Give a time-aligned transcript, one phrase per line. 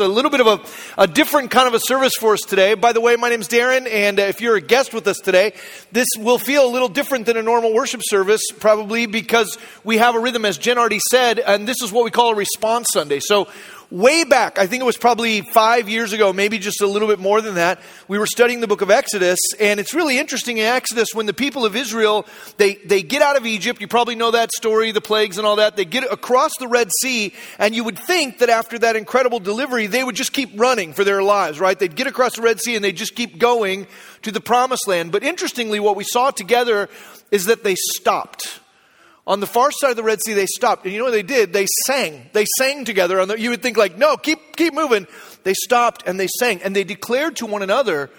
[0.00, 0.60] A little bit of a,
[1.02, 2.74] a different kind of a service for us today.
[2.74, 5.52] By the way, my name's Darin, and uh, if you're a guest with us today,
[5.92, 10.14] this will feel a little different than a normal worship service, probably because we have
[10.14, 13.20] a rhythm, as Jen already said, and this is what we call a response Sunday.
[13.20, 13.48] So
[13.90, 17.18] way back, I think it was probably five years ago, maybe just a little bit
[17.18, 20.66] more than that, we were studying the book of Exodus, and it's really interesting in
[20.66, 22.26] Exodus when the people of Israel,
[22.56, 25.56] they, they get out of Egypt, you probably know that story, the plagues and all
[25.56, 29.40] that, they get across the Red Sea, and you would think that after that incredible
[29.40, 31.78] delivery, they would just keep running for their lives, right?
[31.78, 33.86] They'd get across the Red Sea and they'd just keep going
[34.22, 35.12] to the promised land.
[35.12, 36.88] But interestingly, what we saw together
[37.30, 38.60] is that they stopped
[39.30, 40.84] on the far side of the Red Sea, they stopped.
[40.84, 41.52] And you know what they did?
[41.52, 42.28] They sang.
[42.32, 43.24] They sang together.
[43.24, 45.06] The, you would think like, no, keep, keep moving.
[45.44, 46.60] They stopped and they sang.
[46.62, 48.10] And they declared to one another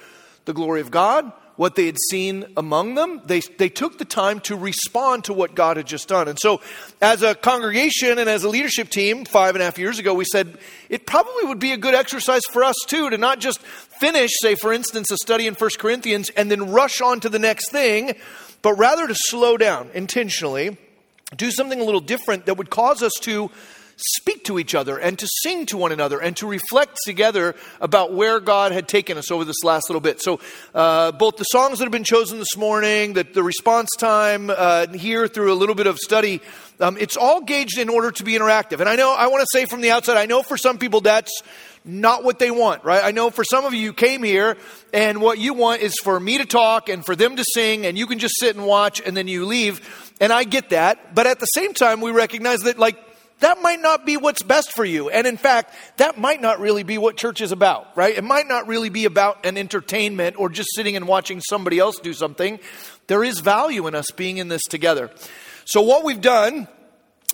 [0.45, 3.21] the glory of God, what they had seen among them.
[3.25, 6.29] They, they took the time to respond to what God had just done.
[6.29, 6.61] And so,
[7.01, 10.23] as a congregation and as a leadership team, five and a half years ago, we
[10.23, 10.57] said
[10.87, 14.55] it probably would be a good exercise for us too to not just finish, say,
[14.55, 18.13] for instance, a study in First Corinthians and then rush on to the next thing,
[18.61, 20.77] but rather to slow down intentionally
[21.37, 23.49] do something a little different that would cause us to
[23.95, 28.11] speak to each other and to sing to one another and to reflect together about
[28.13, 30.21] where God had taken us over this last little bit.
[30.21, 30.39] So,
[30.73, 34.87] uh, both the songs that have been chosen this morning, the, the response time uh,
[34.87, 36.41] here through a little bit of study,
[36.79, 38.79] um, it's all gauged in order to be interactive.
[38.79, 41.01] And I know, I want to say from the outside, I know for some people
[41.01, 41.31] that's
[41.83, 43.03] not what they want, right?
[43.03, 44.57] I know for some of you, came here
[44.93, 47.97] and what you want is for me to talk and for them to sing and
[47.97, 50.15] you can just sit and watch and then you leave.
[50.19, 51.15] And I get that.
[51.15, 52.97] But at the same time, we recognize that, like,
[53.39, 55.09] that might not be what's best for you.
[55.09, 58.15] And in fact, that might not really be what church is about, right?
[58.15, 61.97] It might not really be about an entertainment or just sitting and watching somebody else
[61.97, 62.59] do something.
[63.07, 65.09] There is value in us being in this together.
[65.65, 66.67] So, what we've done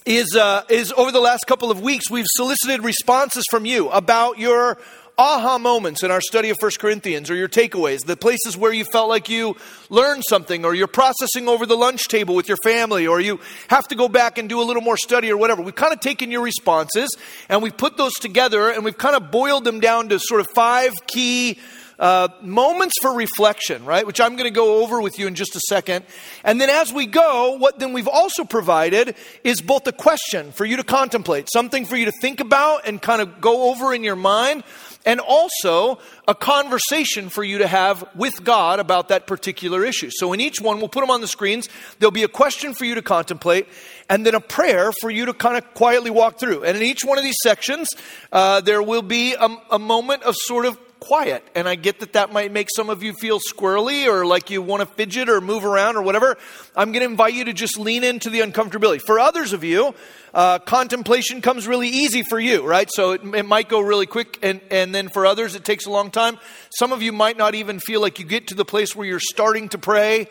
[0.07, 4.39] is, uh, is over the last couple of weeks, we've solicited responses from you about
[4.39, 4.77] your
[5.17, 8.85] aha moments in our study of 1 Corinthians or your takeaways, the places where you
[8.85, 9.57] felt like you
[9.89, 13.85] learned something or you're processing over the lunch table with your family or you have
[13.85, 15.61] to go back and do a little more study or whatever.
[15.61, 17.09] We've kind of taken your responses
[17.49, 20.47] and we've put those together and we've kind of boiled them down to sort of
[20.55, 21.59] five key
[21.99, 24.05] uh, moments for reflection, right?
[24.05, 26.05] Which I'm going to go over with you in just a second.
[26.43, 30.65] And then as we go, what then we've also provided is both a question for
[30.65, 34.03] you to contemplate, something for you to think about and kind of go over in
[34.03, 34.63] your mind,
[35.05, 40.09] and also a conversation for you to have with God about that particular issue.
[40.11, 41.69] So, in each one, we'll put them on the screens.
[41.97, 43.67] There'll be a question for you to contemplate,
[44.09, 46.63] and then a prayer for you to kind of quietly walk through.
[46.63, 47.89] And in each one of these sections,
[48.33, 51.43] uh, there will be a, a moment of sort of quiet.
[51.55, 54.61] And I get that that might make some of you feel squirrely or like you
[54.61, 56.37] want to fidget or move around or whatever.
[56.75, 59.01] I'm going to invite you to just lean into the uncomfortability.
[59.01, 59.93] For others of you,
[60.33, 62.89] uh, contemplation comes really easy for you, right?
[62.91, 65.91] So it, it might go really quick, and, and then for others, it takes a
[65.91, 66.37] long time.
[66.69, 69.19] Some of you might not even feel like you get to the place where you're
[69.19, 70.27] starting to pray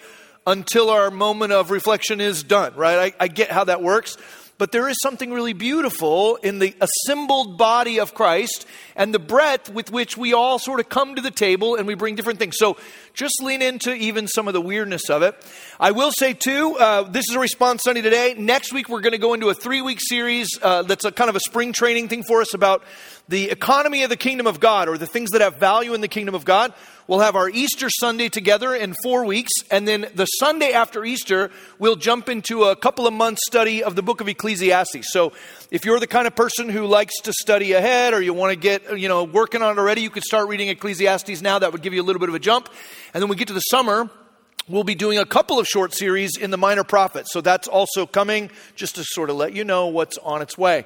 [0.47, 3.13] until our moment of reflection is done, right?
[3.21, 4.17] I, I get how that works.
[4.59, 9.69] But there is something really beautiful in the assembled body of Christ and the breadth
[9.69, 12.57] with which we all sort of come to the table and we bring different things.
[12.57, 12.79] So
[13.17, 15.35] just lean into even some of the weirdness of it.
[15.81, 18.35] I will say, too, uh, this is a response Sunday today.
[18.37, 21.31] Next week, we're going to go into a three week series uh, that's a kind
[21.31, 22.85] of a spring training thing for us about
[23.29, 26.09] the economy of the kingdom of God or the things that have value in the
[26.09, 26.75] kingdom of God.
[27.09, 31.53] We'll have our Easter Sunday together in four weeks, and then the Sunday after Easter,
[31.79, 35.13] we'll jump into a couple of months study of the book of Ecclesiastes.
[35.13, 35.33] So,
[35.71, 38.57] if you're the kind of person who likes to study ahead or you want to
[38.57, 41.61] get, you know, working on it already, you could start reading Ecclesiastes now.
[41.61, 42.69] That would give you a little bit of a jump.
[43.17, 44.11] And then we get to the summer,
[44.69, 47.33] we'll be doing a couple of short series in the Minor Prophets.
[47.33, 50.85] So that's also coming just to sort of let you know what's on its way.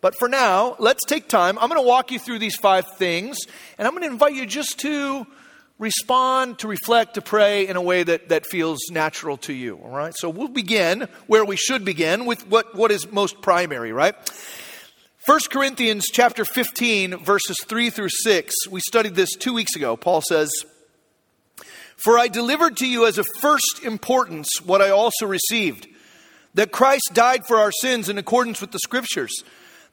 [0.00, 1.58] But for now, let's take time.
[1.58, 3.36] I'm going to walk you through these five things,
[3.78, 5.26] and I'm going to invite you just to
[5.80, 9.76] respond, to reflect, to pray in a way that, that feels natural to you.
[9.78, 10.14] All right?
[10.16, 14.14] So we'll begin where we should begin with what, what is most primary, right?
[15.26, 18.68] 1 Corinthians chapter 15, verses 3 through 6.
[18.70, 19.96] We studied this two weeks ago.
[19.96, 20.52] Paul says,
[22.04, 25.86] For I delivered to you as of first importance what I also received
[26.54, 29.32] that Christ died for our sins in accordance with the Scriptures,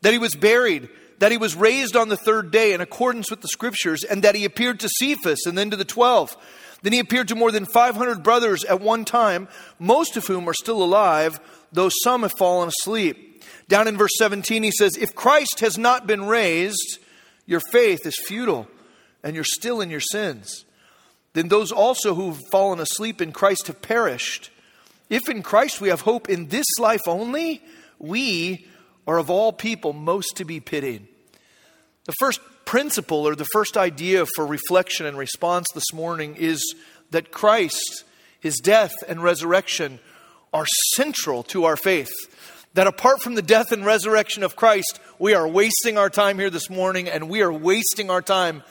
[0.01, 0.89] that he was buried
[1.19, 4.35] that he was raised on the third day in accordance with the scriptures, and that
[4.35, 6.35] he appeared to Cephas and then to the twelve.
[6.81, 10.53] Then he appeared to more than 500 brothers at one time, most of whom are
[10.53, 11.39] still alive,
[11.73, 13.43] though some have fallen asleep.
[13.67, 16.99] Down in verse 17, he says, If Christ has not been raised,
[17.45, 18.67] your faith is futile,
[19.23, 20.63] and you're still in your sins.
[21.33, 24.49] Then those also who've fallen asleep in Christ have perished.
[25.09, 27.61] If in Christ we have hope in this life only,
[27.97, 28.67] we
[29.07, 31.07] are of all people most to be pitied.
[32.05, 36.75] The first principle or the first idea for reflection and response this morning is
[37.11, 38.03] that Christ,
[38.39, 39.99] his death and resurrection,
[40.53, 40.65] are
[40.95, 42.11] central to our faith.
[42.75, 46.51] That apart from the death and resurrection of Christ, we are wasting our time here
[46.51, 48.61] this morning and we are wasting our time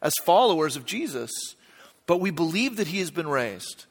[0.00, 1.30] as followers of Jesus.
[2.06, 3.86] But we believe that he has been raised.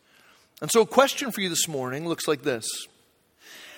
[0.61, 2.67] And so, a question for you this morning looks like this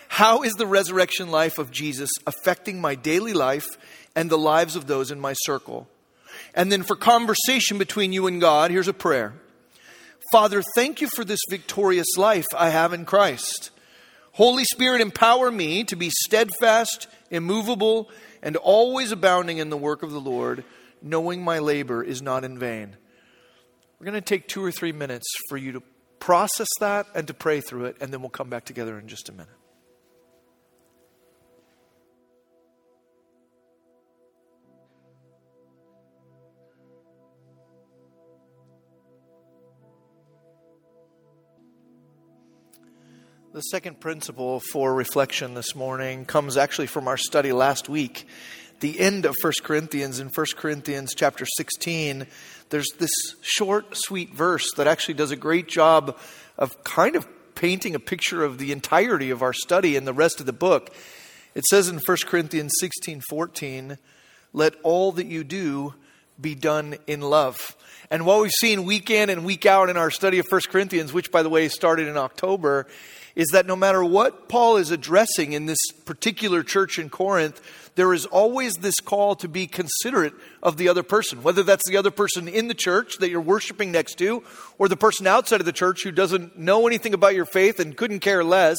[0.10, 3.68] How is the resurrection life of Jesus affecting my daily life
[4.16, 5.88] and the lives of those in my circle?
[6.54, 9.34] And then, for conversation between you and God, here's a prayer
[10.32, 13.70] Father, thank you for this victorious life I have in Christ.
[14.34, 18.10] Holy Spirit, empower me to be steadfast, immovable,
[18.42, 20.64] and always abounding in the work of the Lord,
[21.04, 22.98] knowing my labor is not in vain.
[24.04, 25.84] We're going to take two or three minutes for you to
[26.20, 29.30] process that and to pray through it, and then we'll come back together in just
[29.30, 29.48] a minute.
[43.54, 48.28] The second principle for reflection this morning comes actually from our study last week.
[48.84, 52.28] The end of 1 Corinthians, in 1 Corinthians chapter 16,
[52.68, 56.18] there's this short, sweet verse that actually does a great job
[56.58, 57.26] of kind of
[57.56, 60.94] painting a picture of the entirety of our study and the rest of the book.
[61.56, 63.98] It says in 1 Corinthians 16 14,
[64.52, 65.94] let all that you do
[66.40, 67.76] be done in love.
[68.10, 71.14] And what we've seen week in and week out in our study of 1 Corinthians,
[71.14, 72.88] which by the way started in October,
[73.36, 77.60] is that no matter what Paul is addressing in this particular church in Corinth,
[77.96, 81.98] there is always this call to be considerate of the other person, whether that's the
[81.98, 84.44] other person in the church that you're worshiping next to,
[84.78, 87.98] or the person outside of the church who doesn't know anything about your faith and
[87.98, 88.78] couldn't care less.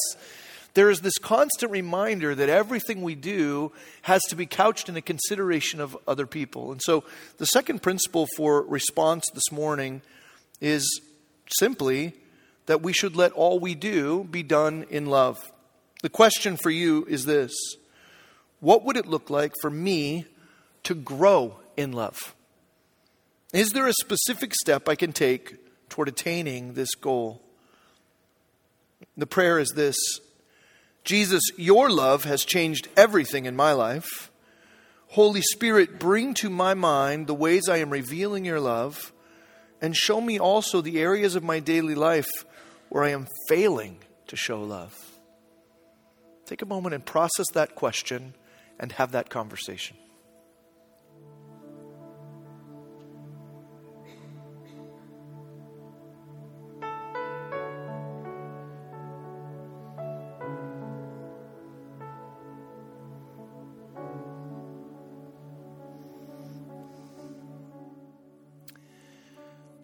[0.75, 3.71] There is this constant reminder that everything we do
[4.03, 6.73] has to be couched in a consideration of other people.
[6.73, 7.05] And so
[7.39, 10.03] the second principle for response this morning
[10.61, 11.01] is
[11.59, 12.15] simply
[12.67, 15.53] that we should let all we do be done in love.
[16.03, 17.55] The question for you is this
[18.59, 20.27] What would it look like for me
[20.83, 22.35] to grow in love?
[23.53, 25.57] Is there a specific step I can take
[25.89, 27.41] toward attaining this goal?
[29.17, 29.97] The prayer is this
[31.05, 34.33] Jesus, your love has changed everything in my life.
[35.09, 39.13] Holy Spirit, bring to my mind the ways I am revealing your love,
[39.81, 42.31] and show me also the areas of my daily life
[42.89, 43.99] where I am failing
[44.29, 44.95] to show love?
[46.47, 48.35] Take a moment and process that question
[48.79, 49.97] and have that conversation.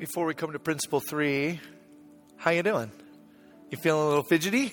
[0.01, 1.61] Before we come to principle three,
[2.39, 2.91] how you doing?
[3.69, 4.73] You feeling a little fidgety?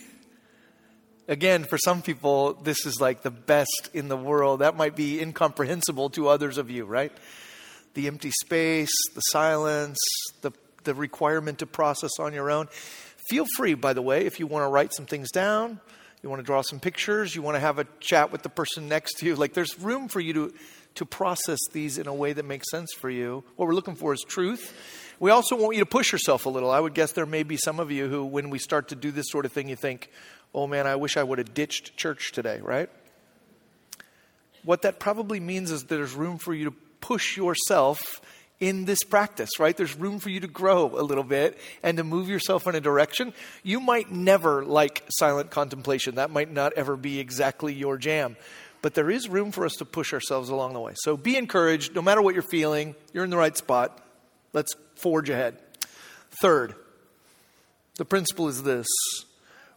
[1.27, 4.61] Again, for some people, this is like the best in the world.
[4.61, 7.11] That might be incomprehensible to others of you, right?
[7.93, 9.99] The empty space, the silence,
[10.43, 10.53] the,
[10.85, 12.69] the requirement to process on your own.
[13.29, 15.81] Feel free, by the way, if you want to write some things down,
[16.23, 18.87] you want to draw some pictures, you want to have a chat with the person
[18.87, 19.35] next to you.
[19.35, 20.53] Like there's room for you to,
[20.95, 23.43] to process these in a way that makes sense for you.
[23.57, 24.73] What we're looking for is truth
[25.19, 26.69] we also want you to push yourself a little.
[26.69, 29.11] I would guess there may be some of you who, when we start to do
[29.11, 30.11] this sort of thing, you think,
[30.53, 32.89] oh man, I wish I would have ditched church today, right?
[34.63, 38.21] What that probably means is there's room for you to push yourself
[38.59, 39.77] in this practice, right?
[39.77, 42.81] There's room for you to grow a little bit and to move yourself in a
[42.81, 43.33] direction.
[43.63, 46.15] You might never like silent contemplation.
[46.15, 48.35] That might not ever be exactly your jam.
[48.81, 50.93] But there is room for us to push ourselves along the way.
[50.95, 51.95] So be encouraged.
[51.95, 54.03] No matter what you're feeling, you're in the right spot.
[54.53, 55.57] Let's forge ahead.
[56.41, 56.75] Third,
[57.97, 58.87] the principle is this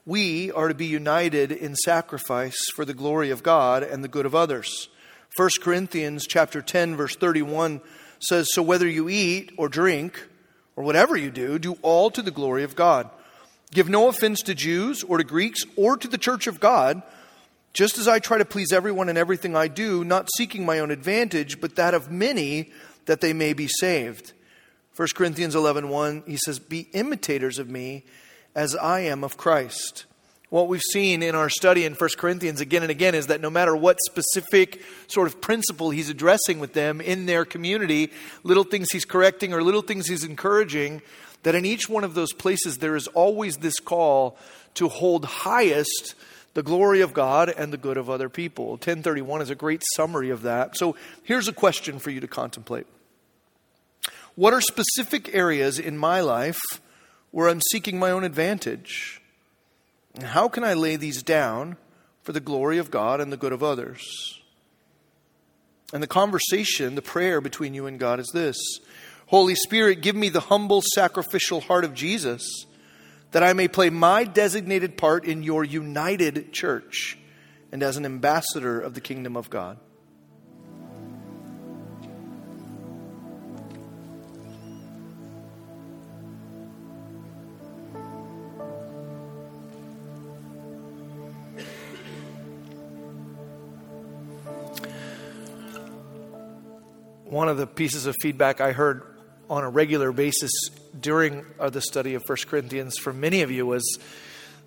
[0.07, 4.27] we are to be united in sacrifice for the glory of God and the good
[4.27, 4.89] of others.
[5.37, 7.81] 1 Corinthians chapter 10 verse 31
[8.19, 10.27] says so whether you eat or drink
[10.75, 13.09] or whatever you do do all to the glory of God.
[13.71, 17.03] Give no offense to Jews or to Greeks or to the church of God
[17.73, 20.91] just as I try to please everyone in everything I do not seeking my own
[20.91, 22.71] advantage but that of many
[23.07, 24.33] that they may be saved.
[25.01, 28.05] 1 Corinthians 11 1, he says, Be imitators of me
[28.55, 30.05] as I am of Christ.
[30.51, 33.49] What we've seen in our study in 1 Corinthians again and again is that no
[33.49, 38.91] matter what specific sort of principle he's addressing with them in their community, little things
[38.91, 41.01] he's correcting or little things he's encouraging,
[41.45, 44.37] that in each one of those places there is always this call
[44.75, 46.15] to hold highest
[46.53, 48.73] the glory of God and the good of other people.
[48.73, 50.77] 1031 is a great summary of that.
[50.77, 52.87] So here's a question for you to contemplate.
[54.35, 56.61] What are specific areas in my life
[57.31, 59.21] where I'm seeking my own advantage?
[60.15, 61.77] And how can I lay these down
[62.23, 64.41] for the glory of God and the good of others?
[65.93, 68.57] And the conversation, the prayer between you and God is this
[69.27, 72.67] Holy Spirit, give me the humble, sacrificial heart of Jesus
[73.31, 77.17] that I may play my designated part in your united church
[77.73, 79.79] and as an ambassador of the kingdom of God.
[97.31, 99.05] One of the pieces of feedback I heard
[99.49, 100.51] on a regular basis
[100.99, 103.85] during uh, the study of 1 Corinthians for many of you was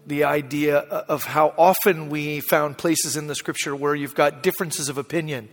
[0.08, 4.88] the idea of how often we found places in the scripture where you've got differences
[4.88, 5.50] of opinion,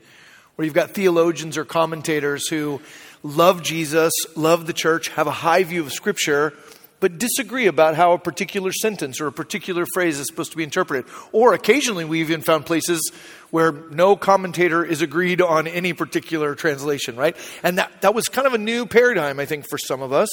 [0.55, 2.81] where you've got theologians or commentators who
[3.25, 6.53] love Jesus, love the church, have a high view of scripture,
[7.01, 10.63] but disagree about how a particular sentence or a particular phrase is supposed to be
[10.63, 11.11] interpreted.
[11.33, 13.11] Or occasionally we even found places
[13.51, 17.37] where no commentator is agreed on any particular translation, right?
[17.63, 20.29] And that, that was kind of a new paradigm, I think, for some of us.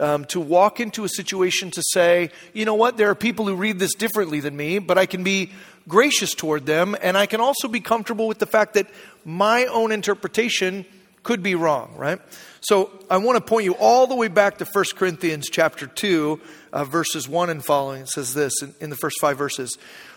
[0.00, 3.54] Um, to walk into a situation to say, you know what, there are people who
[3.54, 5.52] read this differently than me, but I can be
[5.86, 8.88] gracious toward them, and I can also be comfortable with the fact that
[9.24, 10.84] my own interpretation
[11.24, 12.20] could be wrong, right?
[12.60, 16.40] So I want to point you all the way back to 1 Corinthians chapter 2,
[16.72, 18.02] uh, verses 1 and following.
[18.02, 19.76] It says this in, in the first five verses.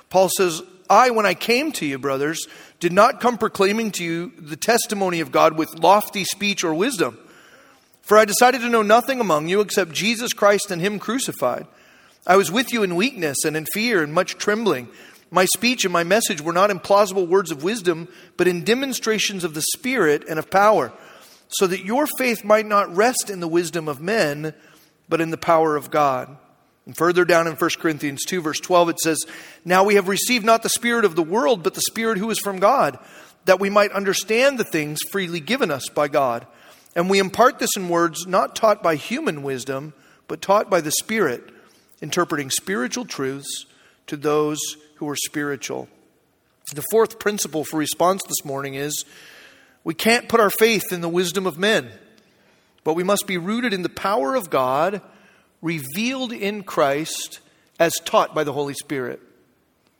[0.10, 2.48] Paul says, I, when I came to you, brothers,
[2.80, 7.18] did not come proclaiming to you the testimony of God with lofty speech or wisdom.
[8.02, 11.68] For I decided to know nothing among you except Jesus Christ and Him crucified.
[12.26, 14.88] I was with you in weakness and in fear and much trembling.
[15.29, 18.07] My speech and my message were not in plausible words of wisdom,
[18.38, 20.93] but in demonstrations of the Spirit and of power
[21.50, 24.53] so that your faith might not rest in the wisdom of men,
[25.07, 26.38] but in the power of God.
[26.86, 29.25] And further down in 1 Corinthians 2, verse 12, it says,
[29.65, 32.39] Now we have received not the Spirit of the world, but the Spirit who is
[32.39, 32.98] from God,
[33.46, 36.46] that we might understand the things freely given us by God.
[36.96, 39.93] And we impart this in words not taught by human wisdom,
[40.27, 41.43] but taught by the Spirit,
[42.01, 43.65] interpreting spiritual truths
[44.07, 44.60] to those
[44.98, 45.88] who are spiritual.
[46.74, 49.06] The fourth principle for response this morning is
[49.84, 51.89] we can't put our faith in the wisdom of men,
[52.84, 55.01] but we must be rooted in the power of God
[55.62, 57.39] revealed in Christ
[57.80, 59.22] as taught by the Holy Spirit.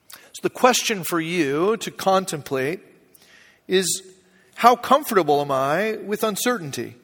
[0.10, 2.82] So, the question for you to contemplate
[3.68, 4.04] is
[4.56, 6.96] how comfortable am I with uncertainty?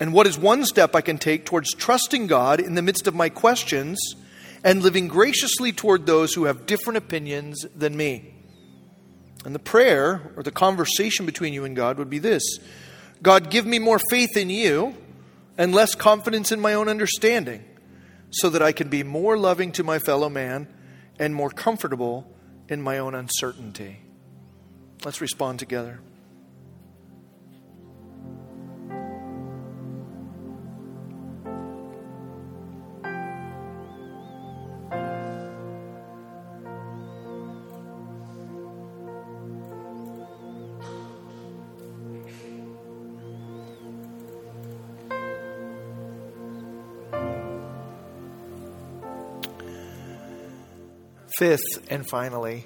[0.00, 3.14] And what is one step I can take towards trusting God in the midst of
[3.14, 4.16] my questions
[4.64, 8.34] and living graciously toward those who have different opinions than me?
[9.44, 12.58] And the prayer or the conversation between you and God would be this
[13.22, 14.96] God, give me more faith in you
[15.58, 17.62] and less confidence in my own understanding,
[18.30, 20.66] so that I can be more loving to my fellow man
[21.18, 22.32] and more comfortable
[22.68, 23.98] in my own uncertainty.
[25.04, 26.00] Let's respond together.
[51.42, 52.64] Fifth, and finally,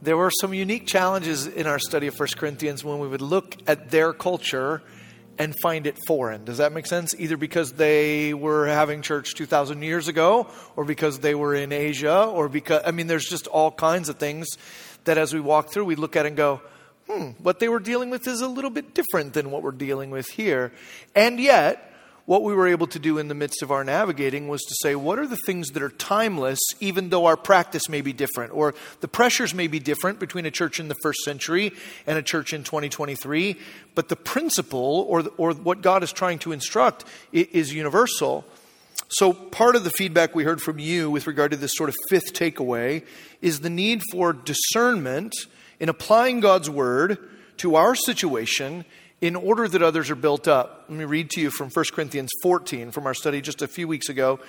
[0.00, 3.58] there were some unique challenges in our study of 1 Corinthians when we would look
[3.66, 4.80] at their culture
[5.36, 6.46] and find it foreign.
[6.46, 7.14] Does that make sense?
[7.18, 12.24] Either because they were having church 2,000 years ago, or because they were in Asia,
[12.24, 14.48] or because, I mean, there's just all kinds of things
[15.04, 16.62] that as we walk through, we look at and go,
[17.06, 20.08] hmm, what they were dealing with is a little bit different than what we're dealing
[20.08, 20.72] with here.
[21.14, 21.89] And yet,
[22.30, 24.94] what we were able to do in the midst of our navigating was to say,
[24.94, 28.72] what are the things that are timeless, even though our practice may be different, or
[29.00, 31.72] the pressures may be different between a church in the first century
[32.06, 33.56] and a church in 2023,
[33.96, 38.44] but the principle or, or what God is trying to instruct is universal.
[39.08, 41.96] So, part of the feedback we heard from you with regard to this sort of
[42.08, 43.04] fifth takeaway
[43.42, 45.34] is the need for discernment
[45.80, 47.18] in applying God's word
[47.56, 48.84] to our situation
[49.20, 50.86] in order that others are built up.
[50.88, 53.86] Let me read to you from 1 Corinthians 14 from our study just a few
[53.86, 54.40] weeks ago.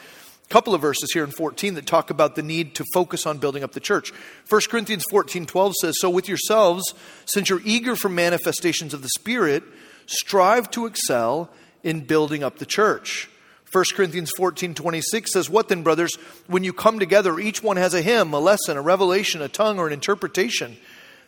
[0.45, 3.37] A couple of verses here in 14 that talk about the need to focus on
[3.37, 4.11] building up the church.
[4.49, 6.93] 1 Corinthians 14 12 says, So with yourselves,
[7.25, 9.63] since you're eager for manifestations of the Spirit,
[10.05, 11.49] strive to excel
[11.83, 13.29] in building up the church.
[13.71, 16.15] 1 Corinthians 14 26 says, What then, brothers,
[16.47, 19.79] when you come together, each one has a hymn, a lesson, a revelation, a tongue,
[19.79, 20.75] or an interpretation.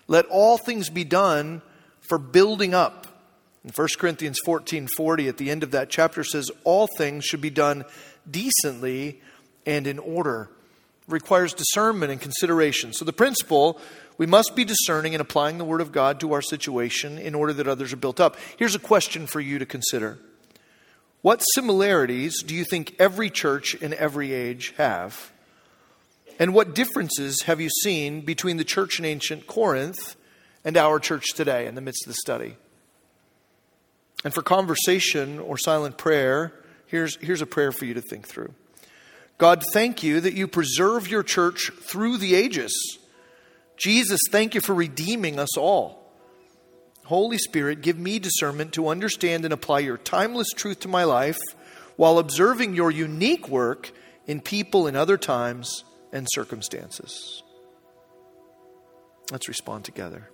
[0.08, 1.62] Let all things be done
[2.02, 3.08] for building up.
[3.64, 7.42] In 1 Corinthians 14 40, at the end of that chapter, says, All things should
[7.42, 7.86] be done
[8.30, 9.22] decently
[9.66, 10.50] and in order.
[11.08, 12.94] It requires discernment and consideration.
[12.94, 13.80] So the principle
[14.18, 17.54] we must be discerning and applying the Word of God to our situation in order
[17.54, 18.38] that others are built up.
[18.58, 20.20] Here's a question for you to consider
[21.22, 25.32] What similarities do you think every church in every age have?
[26.40, 30.16] And what differences have you seen between the church in ancient Corinth
[30.66, 32.58] and our church today in the midst of the study?
[34.24, 36.54] And for conversation or silent prayer,
[36.88, 38.54] here's, here's a prayer for you to think through.
[39.38, 43.00] God, thank you that you preserve your church through the ages.
[43.78, 46.04] Jesus, thank you for redeeming us all.
[47.06, 51.40] Holy Spirit, give me discernment to understand and apply your timeless truth to my life
[51.98, 53.92] while observing your unique work
[54.26, 57.44] in people in other times and circumstances.
[59.32, 60.30] Let's respond together.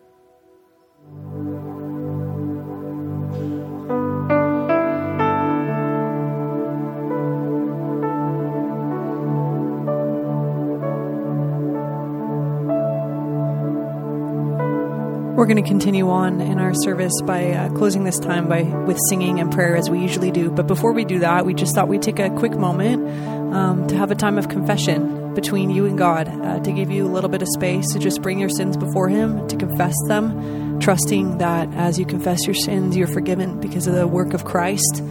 [15.40, 18.98] We're going to continue on in our service by uh, closing this time by with
[19.08, 20.52] singing and prayer as we usually do.
[20.52, 23.08] But before we do that, we just thought we'd take a quick moment
[23.54, 27.08] um, to have a time of confession between you and God, uh, to give you
[27.08, 30.78] a little bit of space to just bring your sins before Him, to confess them,
[30.82, 35.02] trusting that as you confess your sins, you're forgiven because of the work of Christ.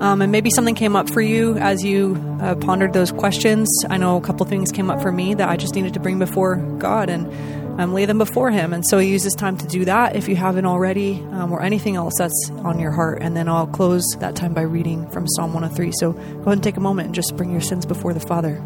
[0.00, 3.68] Um, and maybe something came up for you as you uh, pondered those questions.
[3.88, 6.18] I know a couple things came up for me that I just needed to bring
[6.18, 7.32] before God and
[7.78, 8.72] um, lay them before Him.
[8.72, 11.96] And so He uses time to do that if you haven't already, um, or anything
[11.96, 13.22] else that's on your heart.
[13.22, 15.92] And then I'll close that time by reading from Psalm 103.
[15.94, 18.56] So go ahead and take a moment and just bring your sins before the Father.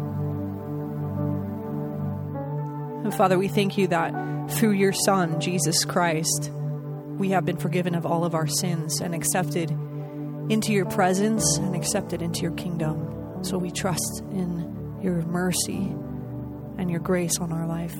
[3.03, 6.51] And Father, we thank you that through your Son, Jesus Christ,
[7.17, 9.71] we have been forgiven of all of our sins and accepted
[10.49, 13.43] into your presence and accepted into your kingdom.
[13.43, 15.95] So we trust in your mercy
[16.77, 17.95] and your grace on our life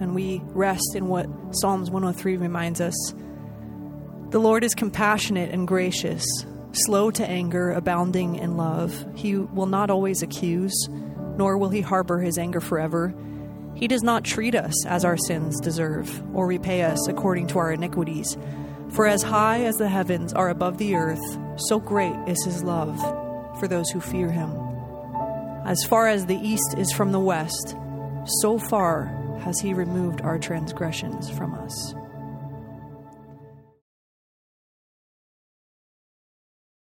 [0.00, 3.14] and we rest in what Psalms 103 reminds us.
[4.30, 6.24] The Lord is compassionate and gracious,
[6.72, 9.06] slow to anger, abounding in love.
[9.14, 10.88] He will not always accuse,
[11.36, 13.14] nor will he harbor his anger forever.
[13.74, 17.72] He does not treat us as our sins deserve, or repay us according to our
[17.72, 18.36] iniquities.
[18.90, 22.98] For as high as the heavens are above the earth, so great is his love
[23.58, 24.50] for those who fear him.
[25.64, 27.76] As far as the east is from the west,
[28.40, 31.94] so far has he removed our transgressions from us.